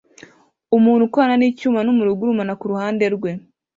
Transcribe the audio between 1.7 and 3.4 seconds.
numuriro ugurumana kuruhande rwe